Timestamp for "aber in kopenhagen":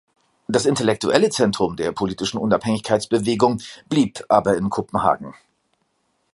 4.29-5.35